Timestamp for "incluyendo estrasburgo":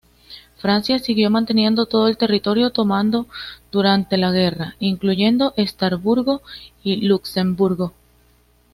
4.79-6.41